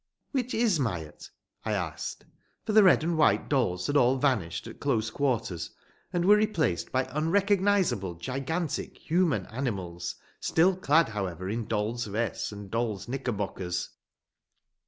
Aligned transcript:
"Which 0.31 0.55
is 0.55 0.79
Myatt?" 0.79 1.29
I 1.63 1.73
asked, 1.73 2.25
for 2.65 2.73
the 2.73 2.81
red 2.81 3.03
and 3.03 3.13
the 3.13 3.17
white 3.17 3.47
dolls 3.47 3.85
had 3.85 3.95
all 3.95 4.17
vanished 4.17 4.65
at 4.65 4.79
close 4.79 5.11
quarters, 5.11 5.69
and 6.11 6.25
were 6.25 6.37
replaced 6.37 6.91
by 6.91 7.07
unrecognizably 7.11 8.15
gigantic 8.19 8.97
human 8.97 9.45
animals, 9.45 10.15
still 10.39 10.75
clad, 10.75 11.09
however, 11.09 11.51
in 11.51 11.67
dolls' 11.67 12.07
vests 12.07 12.51
and 12.51 12.71
dolls' 12.71 13.07
knickerbockers. 13.07 13.89